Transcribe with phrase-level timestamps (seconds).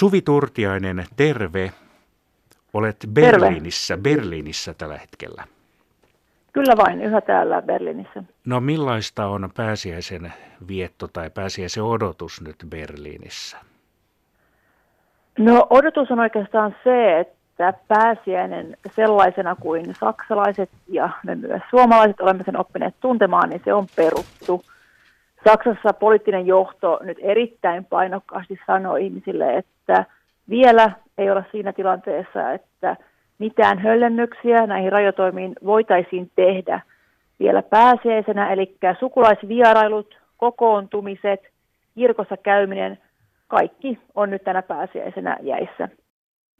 [0.00, 1.72] Suvi Turtiainen, terve.
[2.74, 4.02] Olet Berliinissä, terve.
[4.02, 5.44] Berliinissä tällä hetkellä.
[6.52, 8.22] Kyllä vain, yhä täällä Berliinissä.
[8.44, 10.32] No millaista on pääsiäisen
[10.68, 13.56] vietto tai pääsiäisen odotus nyt Berliinissä?
[15.38, 22.44] No odotus on oikeastaan se, että pääsiäinen sellaisena kuin saksalaiset ja me myös suomalaiset olemme
[22.44, 24.64] sen oppineet tuntemaan, niin se on peruttu.
[25.48, 30.04] Saksassa poliittinen johto nyt erittäin painokkaasti sanoi ihmisille, että
[30.48, 32.96] vielä ei olla siinä tilanteessa, että
[33.38, 36.80] mitään höllennyksiä näihin rajoitoimiin voitaisiin tehdä
[37.40, 41.40] vielä pääsiäisenä, eli sukulaisvierailut, kokoontumiset,
[41.94, 42.98] kirkossa käyminen,
[43.48, 45.88] kaikki on nyt tänä pääsiäisenä jäissä.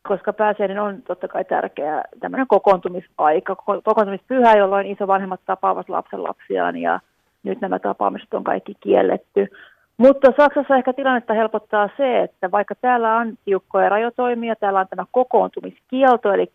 [0.08, 7.00] Koska pääsiäinen on totta kai tärkeä tämmöinen kokoontumisaika, kokoontumispyhä, jolloin isovanhemmat tapaavat lapsen lapsiaan ja
[7.42, 9.48] nyt nämä tapaamiset on kaikki kielletty.
[9.96, 15.04] Mutta Saksassa ehkä tilannetta helpottaa se, että vaikka täällä on tiukkoja rajoitoimia, täällä on tämä
[15.12, 16.52] kokoontumiskielto, eli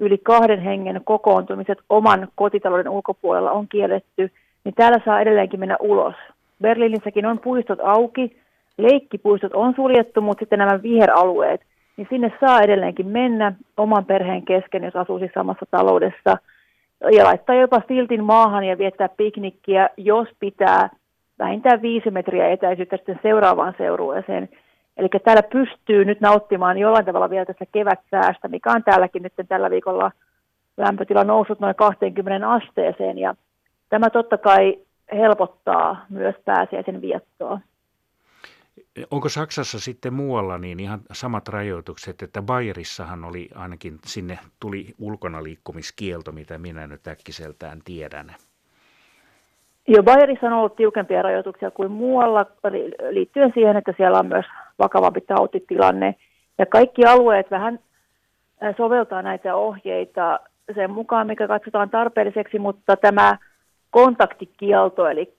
[0.00, 4.30] yli kahden hengen kokoontumiset oman kotitalouden ulkopuolella on kielletty,
[4.64, 6.14] niin täällä saa edelleenkin mennä ulos.
[6.62, 8.36] Berliinissäkin on puistot auki,
[8.78, 11.60] leikkipuistot on suljettu, mutta sitten nämä viheralueet,
[11.96, 16.36] niin sinne saa edelleenkin mennä oman perheen kesken, jos asuu siis samassa taloudessa,
[17.00, 20.90] ja laittaa jopa siltin maahan ja viettää piknikkiä, jos pitää
[21.38, 24.48] vähintään viisi metriä etäisyyttä sitten seuraavaan seurueeseen.
[24.96, 29.70] Eli täällä pystyy nyt nauttimaan jollain tavalla vielä tästä kevätsäästä, mikä on täälläkin nyt tällä
[29.70, 30.10] viikolla
[30.76, 33.18] lämpötila noussut noin 20 asteeseen.
[33.18, 33.34] Ja
[33.88, 34.78] tämä totta kai
[35.12, 37.60] helpottaa myös pääsiäisen viettoa.
[39.10, 45.42] Onko Saksassa sitten muualla niin ihan samat rajoitukset, että Bayerissahan oli ainakin sinne tuli ulkona
[45.42, 48.34] liikkumiskielto, mitä minä nyt äkkiseltään tiedän.
[49.88, 52.46] Joo, Bayerissa on ollut tiukempia rajoituksia kuin muualla
[53.10, 54.46] liittyen siihen, että siellä on myös
[54.78, 56.14] vakavampi tautitilanne.
[56.58, 57.78] Ja kaikki alueet vähän
[58.76, 60.40] soveltaa näitä ohjeita
[60.74, 63.38] sen mukaan, mikä katsotaan tarpeelliseksi, mutta tämä
[63.90, 65.34] kontaktikielto, eli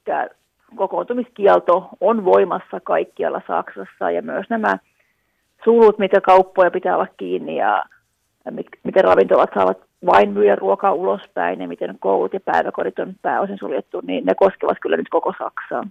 [0.76, 4.78] kokoontumiskielto on voimassa kaikkialla Saksassa ja myös nämä
[5.64, 7.86] sulut, mitä kauppoja pitää olla kiinni ja
[8.84, 14.02] miten ravintolat saavat vain myydä ruokaa ulospäin ja miten koulut ja päiväkodit on pääosin suljettu,
[14.04, 15.88] niin ne koskevat kyllä nyt koko Saksaa.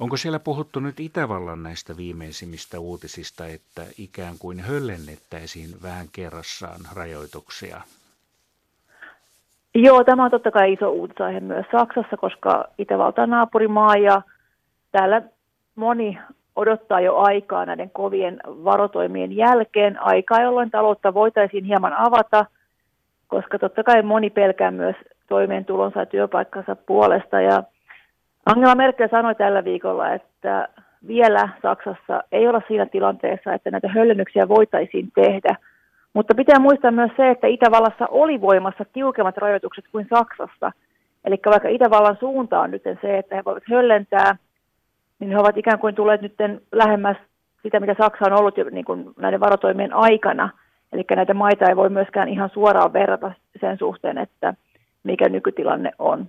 [0.00, 7.80] Onko siellä puhuttu nyt Itävallan näistä viimeisimmistä uutisista, että ikään kuin höllennettäisiin vähän kerrassaan rajoituksia?
[9.74, 14.22] Joo, tämä on totta kai iso uutisaihe myös Saksassa, koska Itävalta on naapurimaa ja
[14.92, 15.22] täällä
[15.74, 16.18] moni
[16.56, 22.46] odottaa jo aikaa näiden kovien varotoimien jälkeen, aikaa, jolloin taloutta voitaisiin hieman avata,
[23.28, 24.96] koska totta kai moni pelkää myös
[25.28, 27.40] toimeentulonsa ja työpaikkansa puolesta.
[27.40, 27.62] Ja
[28.46, 30.68] Angela Merkel sanoi tällä viikolla, että
[31.06, 35.56] vielä Saksassa ei olla siinä tilanteessa, että näitä höllennyksiä voitaisiin tehdä–
[36.14, 40.72] mutta pitää muistaa myös se, että Itävallassa oli voimassa tiukemmat rajoitukset kuin Saksassa.
[41.24, 44.36] Eli vaikka Itävallan suunta on nyt se, että he voivat höllentää,
[45.18, 46.34] niin he ovat ikään kuin tulleet nyt
[46.72, 47.16] lähemmäs
[47.62, 50.50] sitä, mitä Saksa on ollut jo niin kuin näiden varotoimien aikana.
[50.92, 54.54] Eli näitä maita ei voi myöskään ihan suoraan verrata sen suhteen, että
[55.02, 56.26] mikä nykytilanne on.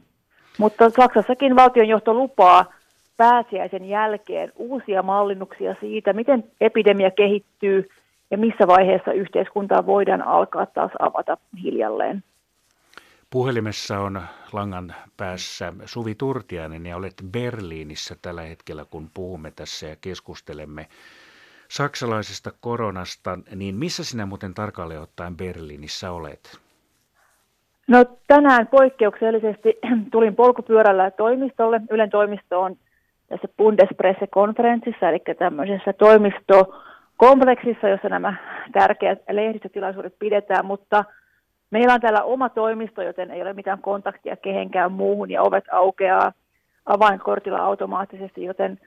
[0.57, 2.73] Mutta Saksassakin valtionjohto lupaa
[3.17, 7.87] pääsiäisen jälkeen uusia mallinnuksia siitä, miten epidemia kehittyy–
[8.31, 12.23] ja missä vaiheessa yhteiskuntaa voidaan alkaa taas avata hiljalleen.
[13.29, 14.21] Puhelimessa on
[14.53, 20.87] langan päässä Suvi Turtiainen ja olet Berliinissä tällä hetkellä, kun puhumme tässä ja keskustelemme
[21.67, 23.37] saksalaisesta koronasta.
[23.55, 26.59] Niin missä sinä muuten tarkalleen ottaen Berliinissä olet?
[27.87, 29.73] No tänään poikkeuksellisesti
[30.11, 31.81] tulin polkupyörällä toimistolle.
[31.89, 32.75] Ylen toimisto on
[33.29, 36.83] tässä Bundespresse-konferenssissa, eli tämmöisessä toimisto
[37.21, 38.33] kompleksissa, jossa nämä
[38.71, 41.05] tärkeät lehdistötilaisuudet pidetään, mutta
[41.71, 46.31] meillä on täällä oma toimisto, joten ei ole mitään kontaktia kehenkään muuhun ja ovet aukeaa
[46.85, 48.79] avainkortilla automaattisesti, joten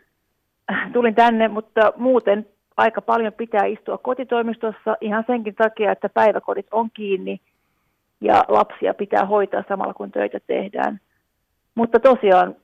[0.92, 2.46] tulin tänne, mutta muuten
[2.76, 7.40] aika paljon pitää istua kotitoimistossa ihan senkin takia, että päiväkodit on kiinni
[8.20, 11.00] ja lapsia pitää hoitaa samalla kun töitä tehdään.
[11.74, 12.56] Mutta tosiaan,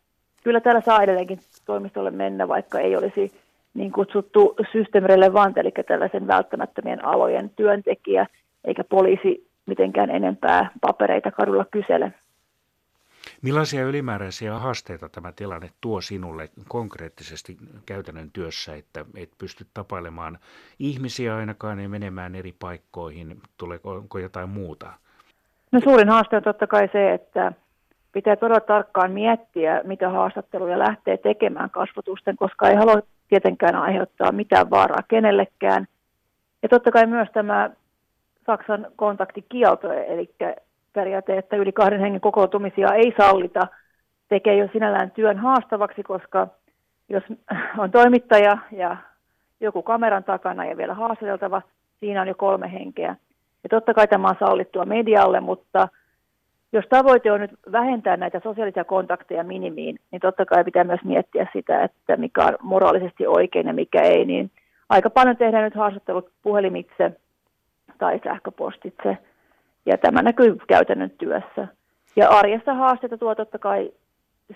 [0.45, 3.33] kyllä täällä saa edelleenkin toimistolle mennä, vaikka ei olisi
[3.75, 8.27] niin kutsuttu system relevant, eli tällaisen välttämättömien alojen työntekijä,
[8.65, 12.13] eikä poliisi mitenkään enempää papereita kadulla kysele.
[13.43, 17.57] Millaisia ylimääräisiä haasteita tämä tilanne tuo sinulle konkreettisesti
[17.87, 20.39] käytännön työssä, että et pysty tapailemaan
[20.79, 23.41] ihmisiä ainakaan ja menemään eri paikkoihin?
[23.57, 24.93] Tuleeko jotain muuta?
[25.73, 27.53] No suurin haaste on totta kai se, että
[28.13, 34.71] pitää todella tarkkaan miettiä, mitä haastatteluja lähtee tekemään kasvotusten, koska ei halua tietenkään aiheuttaa mitään
[34.71, 35.87] vaaraa kenellekään.
[36.63, 37.71] Ja totta kai myös tämä
[38.47, 40.35] Saksan kontaktikielto, eli
[40.93, 43.67] periaate, että yli kahden hengen kokoontumisia ei sallita,
[44.29, 46.49] tekee jo sinällään työn haastavaksi, koska
[47.09, 47.25] jos
[47.79, 48.97] on toimittaja ja
[49.61, 51.63] joku kameran takana ja vielä haastateltava,
[52.01, 53.17] siinä on jo kolme henkeä.
[53.63, 55.89] Ja totta kai tämä on sallittua medialle, mutta
[56.73, 61.47] jos tavoite on nyt vähentää näitä sosiaalisia kontakteja minimiin, niin totta kai pitää myös miettiä
[61.53, 64.25] sitä, että mikä on moraalisesti oikein ja mikä ei.
[64.25, 64.51] Niin
[64.89, 67.13] aika paljon tehdään nyt haastattelut puhelimitse
[67.99, 69.19] tai sähköpostitse,
[69.87, 71.69] ja tämä näkyy käytännön työssä.
[72.17, 73.91] Ja arjessa haasteita tuo totta kai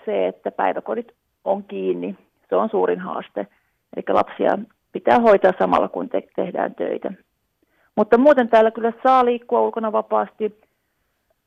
[0.05, 1.11] se, että päiväkodit
[1.43, 2.15] on kiinni.
[2.49, 3.47] Se on suurin haaste.
[3.95, 4.57] Eli lapsia
[4.91, 7.11] pitää hoitaa samalla, kun te- tehdään töitä.
[7.95, 10.59] Mutta muuten täällä kyllä saa liikkua ulkona vapaasti.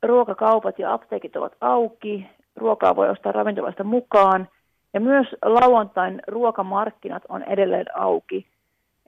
[0.02, 2.26] Ruokakaupat ja apteekit ovat auki.
[2.56, 4.48] Ruokaa voi ostaa ravintolasta mukaan.
[4.94, 8.46] Ja myös lauantain ruokamarkkinat on edelleen auki.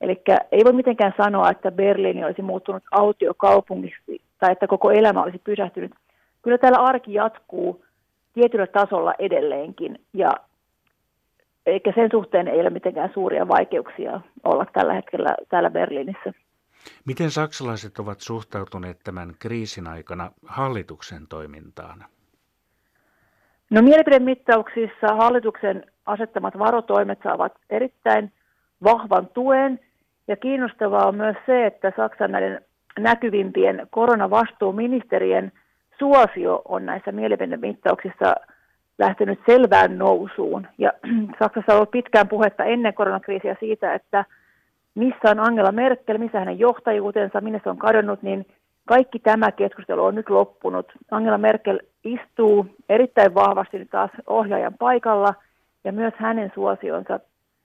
[0.00, 0.22] Eli
[0.52, 5.92] ei voi mitenkään sanoa, että Berliini olisi muuttunut autiokaupungiksi tai että koko elämä olisi pysähtynyt.
[6.42, 7.84] Kyllä täällä arki jatkuu
[8.32, 10.30] tietyllä tasolla edelleenkin ja
[11.66, 16.32] eikä sen suhteen ei ole mitenkään suuria vaikeuksia olla tällä hetkellä täällä Berliinissä.
[17.06, 22.04] Miten saksalaiset ovat suhtautuneet tämän kriisin aikana hallituksen toimintaan?
[23.70, 28.32] No mielipidemittauksissa hallituksen asettamat varotoimet saavat erittäin
[28.84, 29.80] vahvan tuen
[30.28, 32.64] ja kiinnostavaa on myös se, että Saksan näiden
[32.98, 35.52] näkyvimpien koronavastuuministerien
[35.98, 38.34] suosio on näissä mielipidemittauksissa
[38.98, 40.66] lähtenyt selvään nousuun.
[40.78, 40.92] Ja
[41.38, 44.24] Saksassa on ollut pitkään puhetta ennen koronakriisiä siitä, että
[44.94, 48.46] missä on Angela Merkel, missä hänen johtajuutensa, minne se on kadonnut, niin
[48.86, 50.92] kaikki tämä keskustelu on nyt loppunut.
[51.10, 55.34] Angela Merkel istuu erittäin vahvasti nyt taas ohjaajan paikalla
[55.84, 57.20] ja myös hänen suosionsa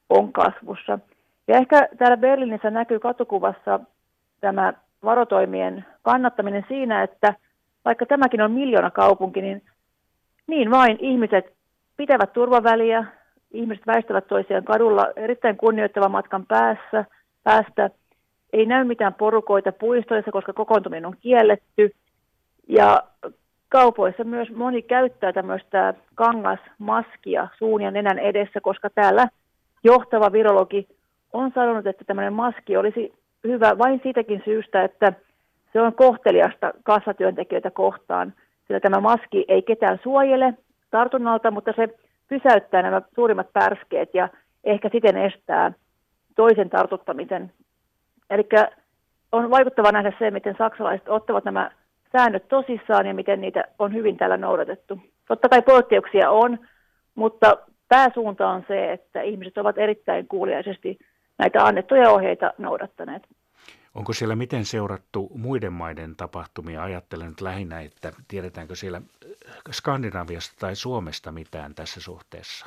[0.09, 0.99] on kasvussa.
[1.47, 3.79] Ja ehkä täällä Berliinissä näkyy katukuvassa
[4.41, 4.73] tämä
[5.03, 7.33] varotoimien kannattaminen siinä, että
[7.85, 9.61] vaikka tämäkin on miljoona kaupunki, niin
[10.47, 11.53] niin vain ihmiset
[11.97, 13.05] pitävät turvaväliä,
[13.51, 17.05] ihmiset väistävät toisiaan kadulla erittäin kunnioittavan matkan päässä,
[17.45, 17.89] päästä.
[18.53, 21.91] Ei näy mitään porukoita puistoissa, koska kokoontuminen on kielletty.
[22.67, 23.03] Ja
[23.69, 29.27] kaupoissa myös moni käyttää tämmöistä kangasmaskia suun ja nenän edessä, koska täällä
[29.83, 30.87] johtava virologi
[31.33, 33.13] on sanonut, että tämmöinen maski olisi
[33.43, 35.13] hyvä vain siitäkin syystä, että
[35.73, 38.33] se on kohteliasta kassatyöntekijöitä kohtaan,
[38.67, 40.53] sillä tämä maski ei ketään suojele
[40.91, 41.87] tartunnalta, mutta se
[42.27, 44.29] pysäyttää nämä suurimmat pärskeet ja
[44.63, 45.73] ehkä siten estää
[46.35, 47.51] toisen tartuttamisen.
[48.29, 48.49] Eli
[49.31, 51.71] on vaikuttava nähdä se, miten saksalaiset ottavat nämä
[52.11, 54.99] säännöt tosissaan ja miten niitä on hyvin täällä noudatettu.
[55.27, 56.59] Totta kai poikkeuksia on,
[57.15, 60.99] mutta pääsuunta on se, että ihmiset ovat erittäin kuuliaisesti
[61.37, 63.27] näitä annettuja ohjeita noudattaneet.
[63.95, 66.83] Onko siellä miten seurattu muiden maiden tapahtumia?
[66.83, 69.01] Ajattelen nyt lähinnä, että tiedetäänkö siellä
[69.71, 72.65] Skandinaviasta tai Suomesta mitään tässä suhteessa?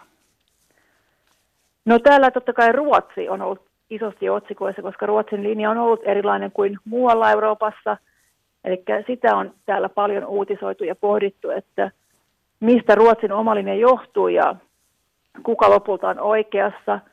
[1.88, 6.52] No täällä totta kai Ruotsi on ollut isosti otsikoissa, koska Ruotsin linja on ollut erilainen
[6.52, 7.96] kuin muualla Euroopassa.
[8.64, 11.90] Eli sitä on täällä paljon uutisoitu ja pohdittu, että
[12.60, 14.56] mistä Ruotsin oma linja johtuu ja
[15.42, 17.00] kuka lopulta on oikeassa–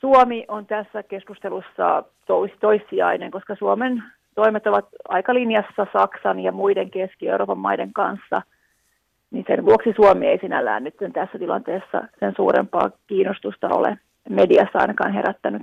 [0.00, 4.02] Suomi on tässä keskustelussa tois, toissijainen, koska Suomen
[4.34, 8.42] toimet ovat aika linjassa Saksan ja muiden Keski-Euroopan maiden kanssa,
[9.30, 13.98] niin sen vuoksi Suomi ei sinällään nyt tässä tilanteessa sen suurempaa kiinnostusta ole
[14.30, 15.62] mediassa ainakaan herättänyt.